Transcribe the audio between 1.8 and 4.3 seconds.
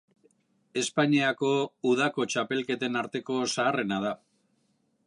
udako txapelketen arteko zaharrena da.